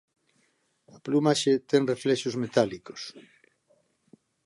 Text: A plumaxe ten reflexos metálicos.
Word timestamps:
A 0.95 0.97
plumaxe 1.05 1.53
ten 1.69 1.83
reflexos 1.93 2.35
metálicos. 2.43 3.01